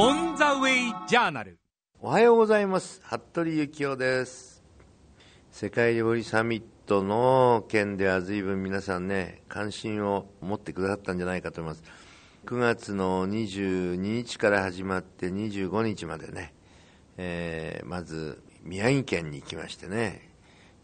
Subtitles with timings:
[0.00, 1.58] オン・ザ・ウェイ・ジャーナル
[1.98, 3.00] おはようございます。
[3.02, 4.62] 服部幸男です。
[5.50, 11.82] 世界料理サミットの件では随分皆さんね関心を持ってくださったんじゃないかと思います。
[12.46, 16.54] 9月の22日から始まって25日までね、
[17.16, 20.30] えー、まず宮城県に行きましてね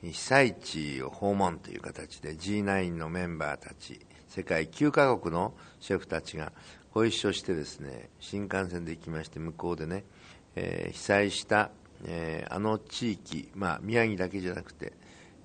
[0.03, 6.51] 被災地を訪問という形で G9 のメンバーたち世界9カ国のシェフたちが
[6.95, 10.05] ご一緒してですね新幹線で行きまして向こうでね、
[10.55, 11.71] えー、被災した、
[12.07, 14.93] えー、あの地域、まあ、宮城だけじゃなくて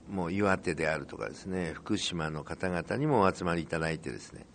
[0.07, 4.45] もう岩手であるとかですね福島の方々にもお集まりいただいてですね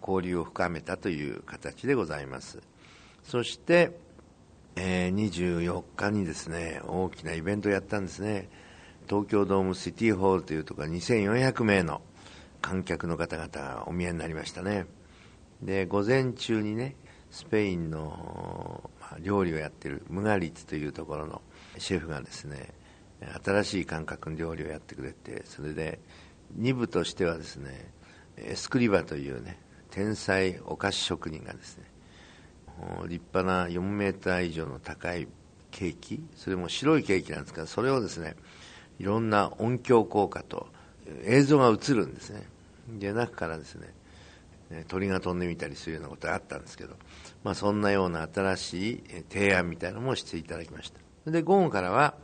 [0.00, 2.60] 交流を深めたという形でございます。
[3.24, 3.98] そして、
[4.76, 8.48] えー、24日にですね大きなイベントをやったんですね。
[9.08, 12.00] 東京ドームシティホールというところ2400名の
[12.62, 14.86] 観客の方々がお見えになりましたね。
[15.62, 16.94] で午前中にね
[17.30, 21.40] スペインの、料理をやってるムガリツというところの
[21.78, 22.72] シェフがですね
[23.44, 25.98] 新しい感覚の料理をやってくれてそれで
[26.58, 27.90] 2部としてはですね
[28.36, 29.58] エスクリバというね
[29.90, 31.84] 天才お菓子職人がですね
[33.08, 35.26] 立派な4メーター以上の高い
[35.70, 38.36] ケーキそれも白いケーキなんですけどそれをですね
[38.98, 40.68] いろんな音響効果と
[41.24, 42.42] 映像が映るんですね。
[42.98, 43.88] で中からですね
[44.88, 46.94] 鳥が飛んでみたりするようなことがあったんですけど、
[47.42, 51.30] まあ、そんなような新しい提案みたいなのもしていただきました。
[51.30, 52.14] で午後からは、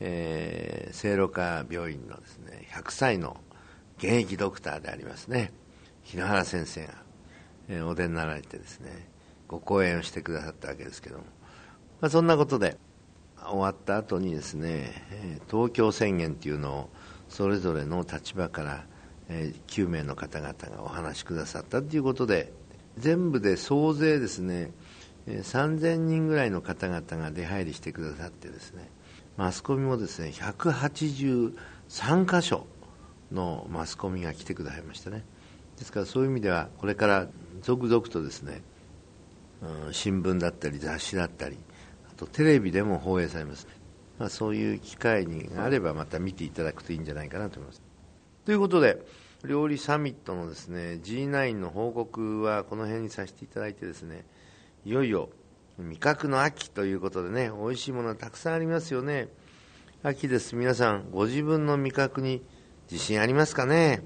[0.00, 3.38] えー、聖路加病院のですね100歳の
[3.98, 5.52] 現役ドクターでありますね
[6.04, 6.94] 日野原先生が、
[7.68, 9.08] えー、お出になられてですね
[9.46, 11.24] ご講演をしてくださったわけですけども、
[12.00, 12.76] まあ、そんなことで
[13.42, 16.90] 終わった後にですね東京宣言というのを
[17.28, 18.86] それぞれの立場から
[19.28, 22.52] 9名の方々がお話しくださったということで
[22.96, 24.72] 全部で総勢ですね
[25.26, 28.90] 3000人ぐらいの方々が出入りしてくださってですね
[29.36, 32.66] マスコミもですね183箇所
[33.30, 35.22] のマスコミが来てくださいましたね。
[35.78, 37.28] ですからそういう意味ではこれから
[37.62, 38.62] 続々とですね、
[39.86, 41.56] うん、新聞だったり雑誌だったり
[42.10, 43.68] あとテレビでも放映されます、
[44.18, 47.87] まあ、そういう機会にあればまた見ていただくといいんじゃないかなと思います。
[48.48, 48.96] ということで、
[49.44, 54.24] 料理サミットのですね G9 の報告はこの辺にさせていただいてですね
[54.86, 55.28] いよいよ
[55.76, 59.28] 味覚の秋ということでね美味しいものがたくさんありますよね。
[60.02, 60.56] 秋です。
[60.56, 62.42] 皆さんご自分の味覚に
[62.90, 64.02] 自信ありますかね？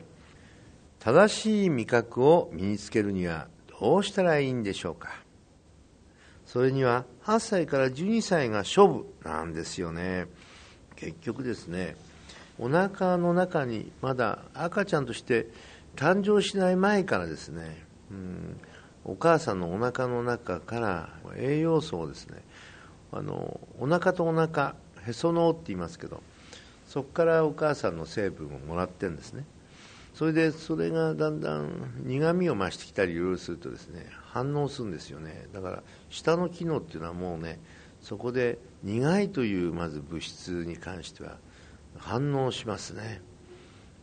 [0.98, 3.47] 正しい味覚を身につけるには
[3.81, 5.22] どうしたらいいんでしょうか？
[6.47, 10.26] それには8歳から12歳が勝負なんですよね。
[10.97, 11.94] 結局ですね
[12.62, 15.49] お腹の中にまだ赤ちゃんとして
[15.97, 18.61] 誕生しない前からですね、うん、
[19.05, 22.41] お母さんのお腹の中から栄養素をですね
[23.11, 26.23] あのお腹とお腹へその緒って言いますけど
[26.87, 29.44] そこからお母さんの成分をもらってるんですね。
[30.15, 31.71] それでそれがだんだん
[32.05, 35.47] 苦みを増してきたりいろいろするとですね反応するんですよね。
[35.53, 37.59] だから舌の機能っていうのはもうね
[38.03, 41.39] そこで苦いというまず物質に関しては
[41.98, 43.22] 反応しますね。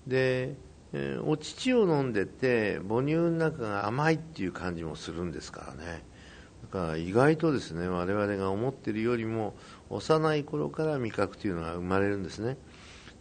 [0.08, 0.56] で、
[0.94, 6.04] え、お乳を飲んでて母乳の中が甘いっていう感じもするんですからね。
[6.64, 9.56] だから意外とですね我々が思ってるよりも
[9.90, 12.58] 幼い頃から味覚というのが生まれるんですね。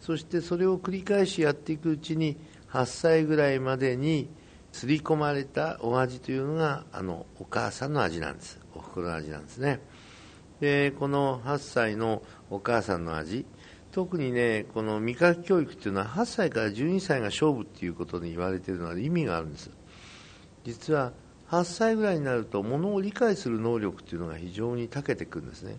[0.01, 2.37] そしてそれを繰り返しやっていくうちに
[2.71, 4.29] 8歳ぐらいまでに
[4.71, 8.59] 刷り込まれたお味というのがあのお母さんの味なんです。
[8.75, 9.81] おふくろの味なんですね。
[10.59, 13.45] でこの8歳のお母さんの味
[13.91, 19.71] 特にねこの味覚教育っていうのは8歳から12歳が勝負っていうことで言われているのは意味があるんです。
[20.63, 21.13] 実は
[21.49, 25.77] 8歳ぐらいになるとものを理解する能力っていうのが非常に長けてくるんですね。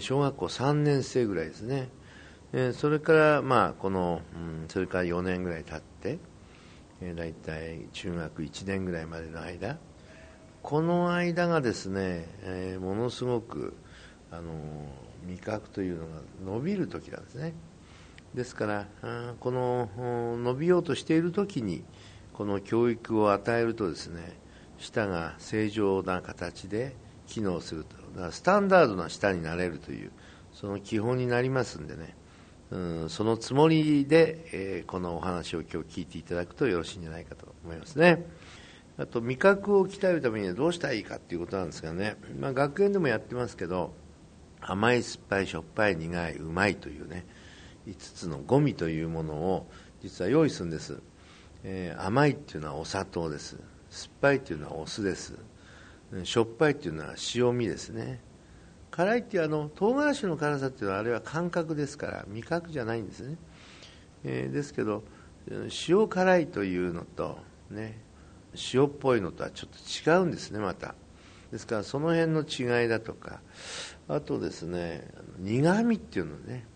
[0.00, 1.88] 小学校3年生ぐらいですね。
[2.74, 6.18] それからまあこの、うん、それから4年ぐらい経って
[7.14, 9.78] 大体中学1年ぐらいまでの間。
[10.62, 13.74] この間がですね、えー、ものすごく
[14.30, 14.52] あの
[15.28, 17.54] 味覚というのが伸びる時なんですね。
[18.34, 18.86] ですから
[19.40, 19.88] この
[20.42, 21.84] 伸びようとしている時に
[22.32, 24.38] この教育を与えるとですね
[24.78, 26.94] 舌が正常な形で
[27.26, 27.96] 機能すると。
[28.14, 30.10] だからスタンダードな舌になれるという
[30.52, 32.16] その基本になりますんでね。
[32.70, 38.26] うんそのつもりで、えー、このお話を今日聞いていただくとよろしいんじゃないかと思いますね。
[38.98, 43.94] あと味覚を鍛えるためにはどうしたらいいかということなんですがね、まあ、学園でもやってますけど
[44.60, 47.24] 甘い酸っぱいしょっぱい苦いうまいというね
[47.86, 49.70] 5つのゴミというものを
[50.02, 51.00] 実は用意するんです、
[51.64, 53.56] えー、甘いっていうのはお砂糖です。
[53.90, 55.34] 酸っぱいっていうのはお酢です。
[56.24, 58.20] しょっぱいっていうのは塩味ですね。
[58.90, 63.36] 辛いっていうあの唐辛子の辛さっていうのはあれは感覚ですから味覚じゃないんですね、
[64.24, 65.04] えー、ですけど
[65.88, 67.38] 塩辛いというのと
[67.70, 68.00] ね
[68.72, 70.94] 塩っぽいのとはちょっと違うんですねまた。
[71.52, 73.40] ですからその辺の違いだとか
[74.08, 75.08] あとですね
[75.38, 76.66] 苦味っていうのね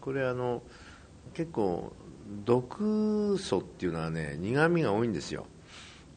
[0.00, 0.62] これあの
[1.34, 1.92] 結構
[2.44, 5.46] 毒素っていうのはね苦味が多いんですよ、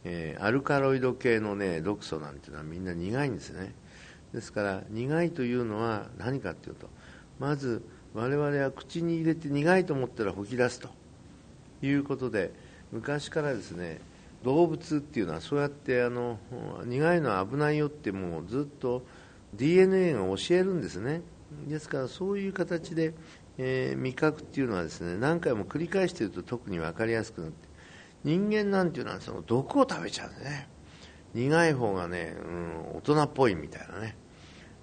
[0.04, 3.74] えー、アルカロイド系のね毒素なんていうのはみんな苦いんですね。
[4.34, 6.88] ですから苦いというのは何かっていうと
[7.40, 7.82] まず
[8.14, 10.90] 我々は口に入れて苦いと思ったら吐き出すと
[11.82, 12.52] いうことで
[12.92, 14.02] 昔からですね
[14.44, 16.40] 動物っていうのはそうやってあの
[16.86, 19.04] 苦いのは危ないよってもうずっと
[19.54, 21.22] DNA が教えるんですね。
[21.68, 23.14] ですからそういう形で、
[23.58, 27.68] えー、味覚っていうのはですね何回も繰り返していると特に分かりやすくなって
[28.24, 30.70] 人間なんていうのはその毒を食べちゃうんでね。
[31.34, 34.16] 苦い方がね、うん、大人っぽいみたいなね、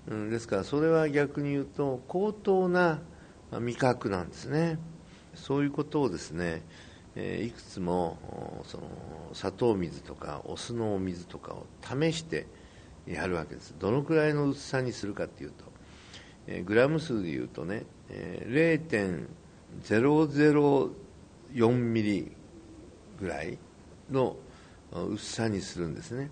[0.08, 3.00] うん、ですからそれは逆に言うと高等な
[3.50, 4.78] 味覚なんですね。
[5.34, 6.62] そういうことをですね
[7.16, 8.84] えいくつもその
[9.32, 12.46] 砂糖水とかお酢のお水とかを試して
[13.06, 13.74] やるわけです。
[13.78, 15.64] どのくらいの薄さにするかっていうと、
[16.46, 18.46] えグラム数でいうとね、え
[18.90, 22.32] 0.004ミリ
[23.20, 23.58] ぐらい
[24.10, 24.36] の
[24.92, 26.30] 薄さにするんですね。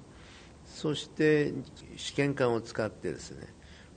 [0.67, 1.53] そして
[1.97, 3.47] 試験管を使ってですね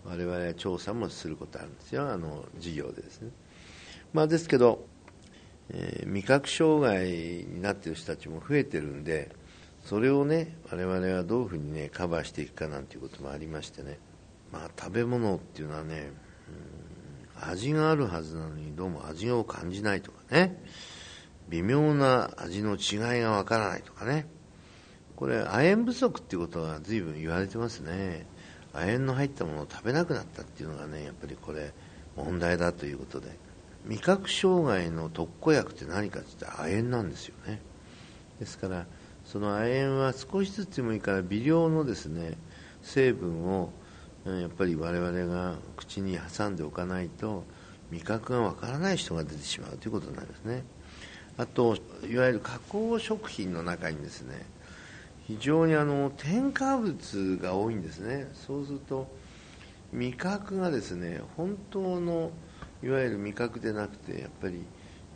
[0.04, 2.10] 我々は調査もすることあるんですよ。
[2.10, 3.32] あの授業でですね。
[4.14, 4.86] まあですけど
[5.72, 9.30] えー、味覚障害になっている人たちも増えてるんで
[9.84, 14.00] それをね我々はどういうふうにねカバーしていくかなんていうこともありましてね。
[14.52, 16.12] まあ食べ物っていうのはね、
[17.44, 20.62] うん、味があるはずなのにどうも味を感じないとかね。
[21.50, 24.28] 微妙な味の違いがわからないとかね。
[25.16, 28.26] これ亜鉛不足っていうことは随分言われてますね。
[28.74, 31.74] 亜鉛の入ったものを食べなくなったっていうのがねやっぱりこれ
[32.16, 33.45] 問題だということで。
[33.88, 37.62] 味覚障害の特効薬って何かって言ったら亜鉛なんですよね。
[38.40, 38.86] ですから
[39.26, 42.38] その亜鉛は少しずつでもいいから微量のですね
[42.82, 43.72] 成分を
[44.26, 47.44] やっぱり我々が口に挟んでおかないと
[47.92, 50.64] 味覚がわからない人が出てしまうということになりますね。
[51.38, 51.78] あと
[52.10, 54.46] いわゆる加工食品の中にですね
[55.28, 58.32] 非常にあの添加物が多いんですね。
[58.34, 59.08] そうすると
[59.92, 62.32] 味覚がですね本当の
[62.86, 64.64] いわゆる味覚でなくてやっぱり、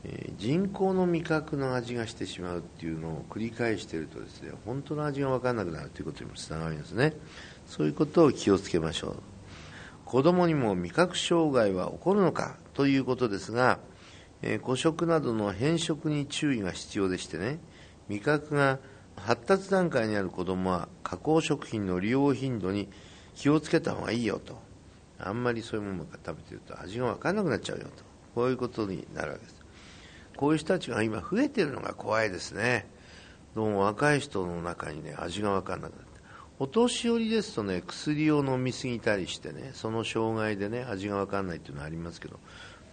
[0.04, 7.14] えー、人工の味覚の味がしてしまうっていうのを繰り返しているとですね本当の味が分からなくなるということにもつながりますね。
[7.68, 9.16] そういうことを気をつけましょう。
[10.04, 13.78] 子供にも味覚障害は起こるのかということですが、
[14.42, 17.60] えー、誤食などの変色に注意が必要でしてね
[18.08, 18.80] 味覚が
[19.16, 22.90] 発達段階にある子供は加工食品の利用頻度に
[23.36, 24.69] 気をつけた方がいいよと。
[25.20, 28.04] あんまりそういうものが食べてると味が分からなくなっちゃうよと。
[28.36, 29.56] こういうことになるわけです。
[30.38, 32.88] こういう人たちが今増えてるのが怖いですね。
[33.56, 36.10] どうも若い人の中にね味が分からなくなって。
[36.60, 42.38] お年寄りですとね薬を飲み過ぎたりしてねその障害でね味が分からないっていうのはありますけど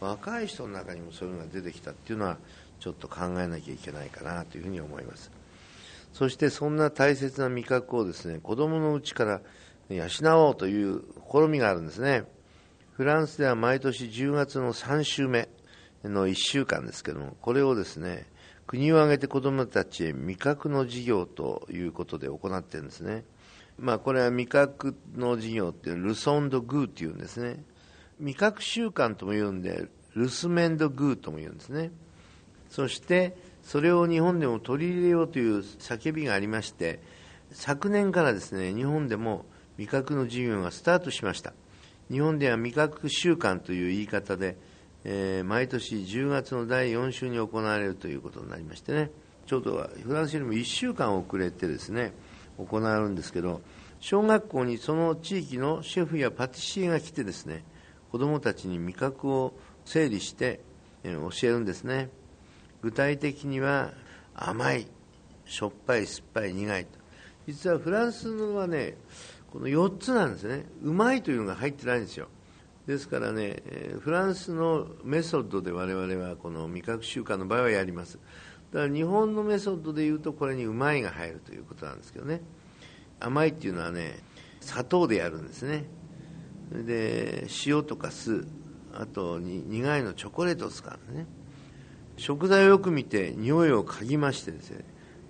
[0.00, 2.38] 若い人の中にもそういうのが出てきたっていうのは
[2.78, 5.32] ちょっと考えなきゃいけないかなというふうに思います。
[6.12, 9.40] そしてそんな大切な味覚をですね子供のうちから
[9.88, 12.24] 養おうという試みがあるんですね。
[12.92, 15.48] フランスでは毎年10月の3週目
[16.02, 18.26] の1週間ですけども、これをですね、
[18.66, 23.24] 国を挙げて子どもたちへ味覚の授業ということで行っているんですね。
[23.78, 27.62] まあ、これは味覚の授業ってルソンドグーっていうんですね。
[28.18, 31.90] 味覚習慣とも言うんで、ルスメンドグーとも言うんですね。
[32.70, 37.00] そして、それを日本でも取り入れようという叫びがありまして、
[37.52, 39.44] 昨年からですね、日本でも
[39.78, 41.52] 味覚の授業がスタートしました。
[42.10, 44.56] 日本では味覚週間という言い方で、
[45.04, 49.10] えー、毎年10月の第4週に行われるということになりましてね。
[49.46, 52.12] ちょうどフランスよりも1週間遅れてですね
[52.58, 53.60] 行われるんですけど
[54.00, 57.64] 小学校にその地域のシェフやパティシエが来てですね
[58.10, 59.54] 子どもたちに味覚を
[59.84, 60.60] 整理して、
[61.04, 62.10] えー、教えるんですね。
[62.82, 63.92] 具体的には
[64.34, 64.86] 甘い
[65.44, 66.98] しょっぱい酸っぱい苦いと。
[67.46, 68.96] 実はフランスはね
[69.52, 70.66] この4つなんですね。
[70.82, 72.28] うまいというのが入ってないんですよ。
[72.86, 73.62] ですからね
[74.00, 78.18] フランスのメソッドで我々はこの味覚習慣の場合はやります。
[78.72, 82.42] だから日本のメソッドでいうとこれにうまいが入るということなんですけどね。
[83.18, 84.18] 甘いっていうのはね
[84.60, 85.84] 砂糖でやるんですね。
[86.72, 88.46] で塩とか酢
[88.92, 91.26] あとに苦いのチョコレートを使うんですね。
[92.16, 94.84] 食材をよく見て匂いを嗅ぎましてですね。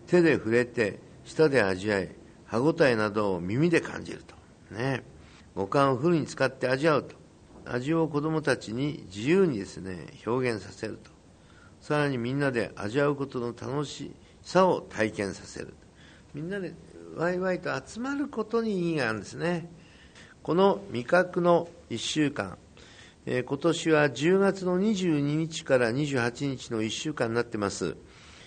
[0.06, 2.08] 手で触れて舌で味わい
[2.46, 4.34] 歯ごたえなどを耳で感じると。
[4.74, 5.02] ね。
[5.54, 7.14] 五感をフルに使って味わうと。
[7.64, 11.10] 味を子どもたちに自由にですね表現させると。
[11.80, 14.12] さらにみんなで味わうことの楽し
[14.42, 15.74] さを体験させる。
[16.34, 16.74] みんなで
[17.16, 19.68] ワイワイと集まることに意義があるんですね。
[20.42, 22.58] この味覚の1週間、
[23.24, 27.96] えー、今年は10月の22日から28日の1週間になってます。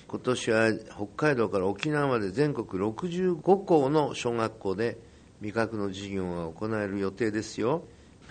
[0.09, 4.97] 今年は北海道から沖縄まで全国65校の小学校で
[5.39, 7.83] 味覚の授業が行える予定ですよ。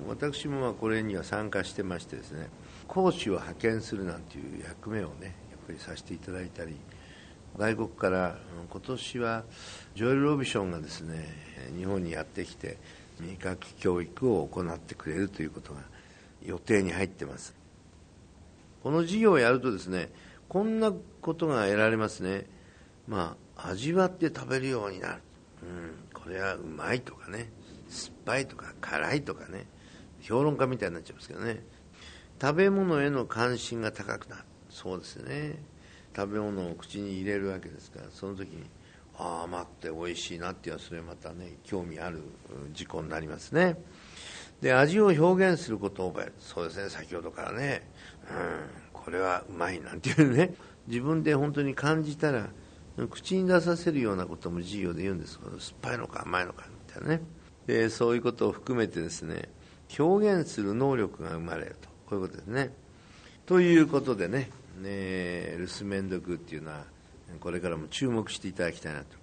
[0.08, 2.48] 私もまあこれには参加してましてですね
[2.88, 6.74] 講師を派遣するなんていう役目をねやっぱりさせていただいたり
[7.56, 8.38] 外国から
[8.70, 9.44] 今年は
[9.94, 11.28] ジョエル・ロビションがですね
[11.76, 12.76] 日本にやってきて
[13.20, 15.80] 味覚教育を行ってくれるということが
[16.44, 17.54] 予定に入ってます。
[18.82, 20.10] この授業をやるとですね
[20.48, 22.46] こんなことが得られますね。
[23.06, 25.22] まあ味わって食べるようになる、
[25.62, 27.50] うん、これはうまいとかね。
[27.88, 29.66] 酸っぱいとか辛いとかね。
[30.20, 31.62] 評論家みたいになっちゃいますけどね。
[32.40, 34.42] 食べ物への関心が高くなる。
[34.70, 35.56] そうですね。
[36.14, 38.06] 食べ物を口に入れるわけですから。
[38.10, 38.64] その時に
[39.16, 42.22] ああ甘くて美味しいなっていうのはそれまたね興味ある
[42.72, 43.76] 事項になりますね。
[44.60, 46.32] で味を表現することを覚える。
[46.38, 46.88] そうですね。
[46.88, 47.88] 先ほどからね。
[48.30, 48.87] うん。
[49.08, 50.52] これはうまいなんていうね
[50.86, 52.50] 自分で本当に感じたら
[53.08, 55.38] 口に出させるようなことも授業で言うんです。
[55.38, 57.22] けど酸っぱいのか甘いのかみたいなね。
[57.66, 59.48] でそういうことを含めてですね
[59.98, 61.88] 表現する能力が生まれると。
[62.04, 62.70] こういうことですね。
[63.46, 64.50] ということでね
[64.82, 66.84] ね留守メンドクっていうのは
[67.40, 69.16] これからも注目していただきたいなと。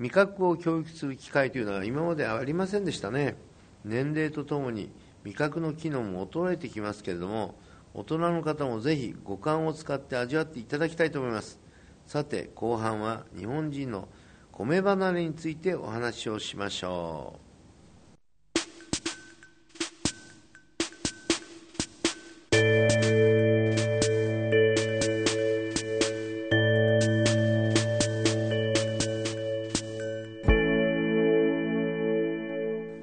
[0.00, 3.36] 味覚を教育する機会というのは今までありませんでしたね。
[3.84, 4.90] 年齢とともに
[5.22, 7.54] 味覚の機能も衰えてきますけれども
[7.96, 11.60] 大人の方もぜひ五感を使って味わっていただきたいと思います。
[12.06, 14.08] さて後半は日本人の
[14.50, 17.44] 米離れについてお話をしましょう。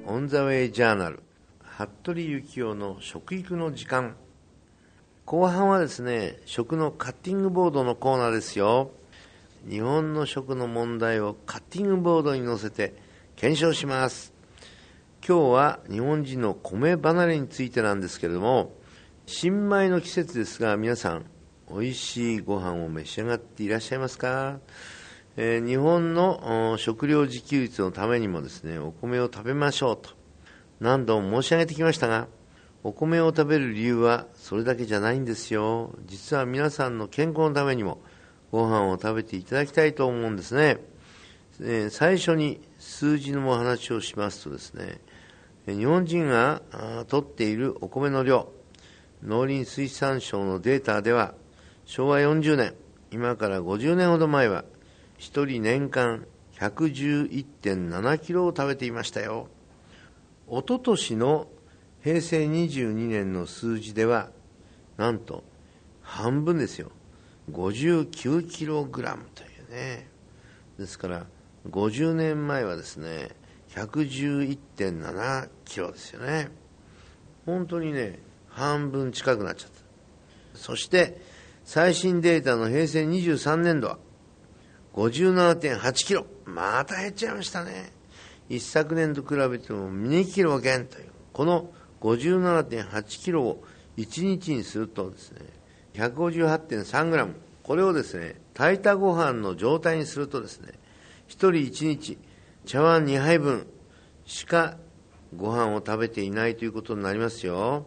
[0.06, 1.22] オン・ザ・ウェイジャーナル
[1.62, 4.16] 服部幸男の食育の時間。
[5.32, 8.90] 後半はですね食のカッティングボードのコーナーですよ。
[9.66, 12.92] 日本の食の問題をカッティングボードに載せて
[13.34, 14.34] 検証します。
[15.26, 18.74] 今日は日本人の米離れについてなんですけれども
[19.24, 21.24] 新米の季節ですが皆さん
[21.70, 24.58] 美味しいご飯を召し上がっていらっしゃいますか、
[25.38, 30.10] えー、日本の食料自給率のためにもですねお米を食べましょうと。
[30.78, 32.28] 何度も申し上げてきましたが、
[32.84, 35.94] お米を食べる理由はそれだけじゃないんですよ。
[36.06, 38.00] 実は皆さんの健康のためにも
[38.50, 40.78] ご飯を食べていただきたいと思うんですね。
[41.60, 45.00] え最初に数字のお話をしますとですね、
[45.66, 46.62] 日本人が
[47.08, 48.48] 取っているお米の量、
[49.22, 51.34] 農林水産省のデータでは、
[51.84, 52.74] 昭和40年、
[53.12, 54.64] 今から50年ほど前は、
[55.18, 56.26] 1人年間
[56.58, 59.48] 111.7キロを食べていましたよ。
[60.48, 61.46] おととしの
[62.02, 64.30] 平成22年の数字では、
[64.96, 65.44] なんと
[66.02, 66.90] 半分ですよ。
[67.50, 70.08] 59キログラムというね。
[70.78, 71.26] ですから、
[71.68, 73.30] 50年前はですね、
[73.70, 76.50] 111.7キロですよね。
[77.46, 78.18] 本当にね、
[78.48, 80.58] 半分近くなっちゃった。
[80.58, 81.20] そして、
[81.64, 83.98] 最新データの平成23年度は、
[84.94, 86.26] 57.8キロ。
[86.44, 87.92] また減っちゃいましたね。
[88.48, 93.64] 一昨年と比べても2キロ減という、この57.8キロを
[93.96, 95.40] 1日にするとですね、
[95.94, 100.72] 158.3グラム、これをですね、炊いたご飯の状態にするとですね、
[101.28, 102.18] 1人1日
[102.66, 103.66] 茶碗2杯分
[104.26, 104.76] しか
[105.36, 107.86] ご飯を食べていないということになりますよ。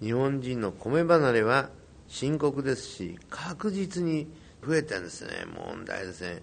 [0.00, 1.70] 日本人の米離れは
[2.08, 4.26] 深刻ですし、確実に
[4.66, 5.30] 増えてんですね。
[5.54, 6.42] 問題ですね。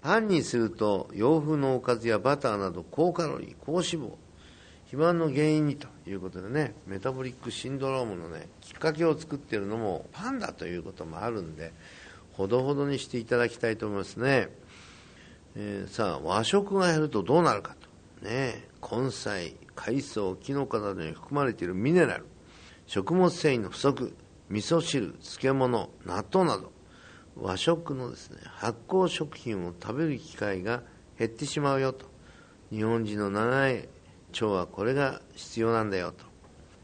[0.00, 4.14] パンにすると洋風のおかずやバターなど高カロリー高脂肪
[4.92, 11.72] 肥満の原因にということでねメタボリックシンドロームのねきっかけを作っているのもパンだということもあるんで
[12.34, 14.50] ほどほどにしていただきたいと思いますね、
[15.56, 17.74] えー、さあ和食が減るとどうなるか
[18.20, 18.28] と。
[18.28, 22.26] ね根菜海藻キノコなどに含まれているミネラル
[22.86, 24.14] 食物繊維の不足
[24.50, 26.70] 味噌汁漬物納豆など
[27.34, 30.82] 和食のですね発酵食品を食べる機会が
[31.18, 32.12] 減ってしまうよと。
[32.70, 33.88] 日本人の長い
[34.32, 36.24] 腸はこれが必要なんだよと。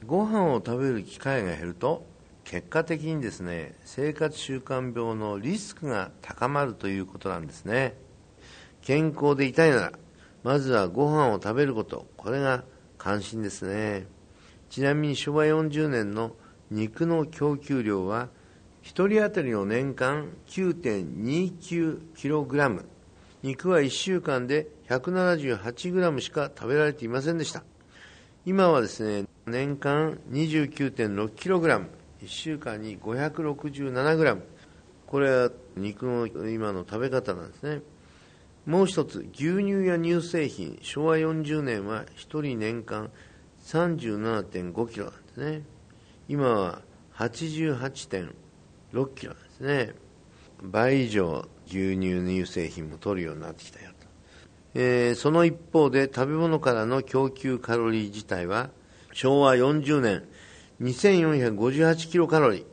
[0.06, 2.06] ご飯を食べる機会が減ると
[2.44, 7.96] 結果的にですね生活習慣病のリスクが高まるということなんですね。
[8.82, 9.92] 健康でいたいなら
[10.44, 12.06] まずはご飯を食べること。
[12.16, 12.64] これが
[12.96, 14.06] 関心ですね。
[14.70, 16.36] ちなみに昭和40年の
[16.70, 18.28] 肉の供給量は
[18.82, 22.84] 1人当たりの年間 9.29kg
[23.42, 27.62] 肉は1週間で 178g しか食べられていませんでした。
[28.44, 31.86] 今はですね年間 29.6kg1
[32.26, 34.40] 週間に 567g
[35.06, 37.82] これは肉の今の食べ方なんですね。
[38.66, 43.10] もう一つ牛乳や乳製品昭和40年は1人年間
[43.64, 45.62] 37.5kg なんですね。
[46.28, 46.82] 今は
[47.14, 49.94] 88.6キロですね。
[50.62, 54.06] 倍以上牛乳乳製品も取るようになってきたよと、
[54.74, 58.70] えー、その一方で食べ物からの供給カロリー自体は
[59.12, 60.24] 昭和40年
[60.80, 62.64] 2458キロカロリー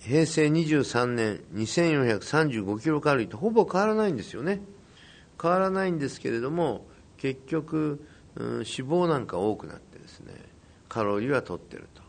[0.00, 4.60] 平成23年2435キロカロリーとほぼ変わらないんですよね。
[5.40, 6.86] 変わらないんですけれども
[7.18, 8.04] 結局、
[8.36, 10.34] うん、脂肪なんか多くなってですね
[10.88, 12.02] カロリーは取ってると。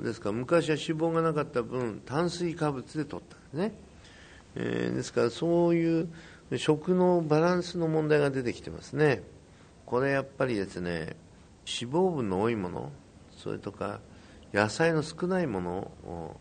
[0.00, 3.74] ですから昔は脂肪がなかった分炭水化物で取ったんですね、
[4.56, 6.08] えー、ですからそういう
[6.56, 9.22] 食のバランスの問題が出てきてますね。
[9.86, 11.16] これやっぱりですね
[11.66, 12.92] 脂肪分の多いもの
[13.36, 14.00] それとか
[14.52, 15.70] 野菜の少ないもの
[16.04, 16.36] を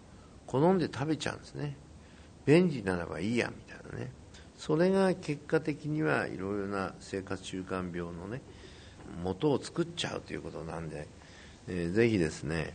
[0.48, 1.76] 好んで食べちゃうんですね。
[2.46, 4.12] 便利ならばいいやみたいなね。
[4.58, 8.42] それが結果的にはいろいろな生活習慣病のね
[9.24, 11.08] 元を作っちゃうということなんで、
[11.68, 12.74] えー、ぜひですね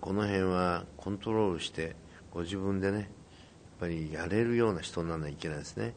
[0.00, 1.96] この辺はコントロールして
[2.30, 3.10] ご自分でね
[3.78, 5.94] ぱりやれるような人にならないといけないですね。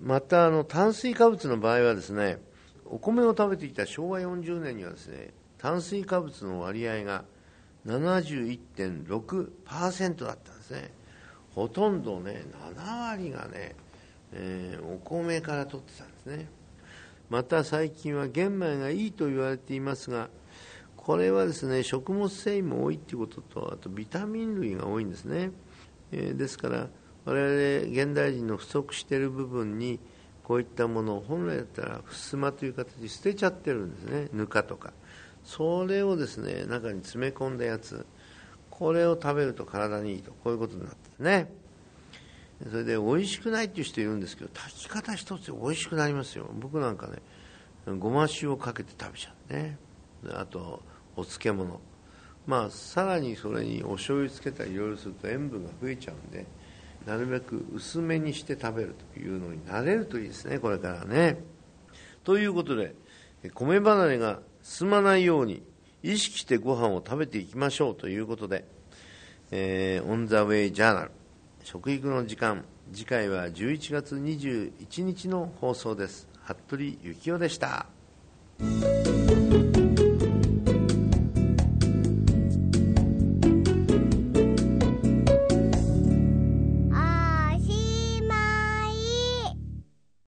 [0.00, 2.38] またあの炭水化物の場合はですね
[2.86, 7.24] お米を食べていた昭和40年にはですね炭水化物の割合が
[7.86, 10.92] 71.6%だったんですね。
[11.54, 12.44] ほとんどね
[12.76, 13.74] 7割がね、
[14.32, 16.48] えー、お米から取ってたんですね。
[17.28, 20.28] また最近は玄米がいいと言われていますが
[20.96, 25.52] これはですね食物繊維も多いということとあとビタミン類が多いんですね、
[26.12, 26.88] えー、ですから
[27.24, 30.00] 我々現代人の不足している部分に
[30.42, 34.28] こういったものを本来だったらふすまという形で捨てちゃってるんですね。
[34.32, 34.92] ぬかとか。
[35.44, 38.04] それをですね中に詰め込んだやつ。
[38.68, 40.32] これを食べると体にいいと。
[40.32, 41.52] こういうことになってね。
[42.68, 46.48] それで美味しくないっていう人いるんですけど炊き方一つで美味しくなりますよ。
[46.58, 47.18] 僕なんかね
[47.98, 49.78] ごま塩をかけて食べちゃうね。
[50.32, 50.82] あと
[51.16, 51.80] お漬物。
[52.50, 56.44] まあさらにそれにお醤油つけたりいろいろすると塩分が増えちゃうんで
[57.06, 61.38] なるべく薄めにして食べるというのになれるといいですねこれからね。
[62.24, 62.96] ということで
[63.54, 65.62] 米離れが進まないように
[66.02, 68.64] 意識してご飯を食べていきましょうということで、
[69.52, 71.12] えー、オン・ザ・ウェイ・ジャーナル
[71.62, 76.26] 食育の時間次回は11月21日の放送です。
[76.42, 76.84] 服部
[77.14, 77.86] 幸男でした。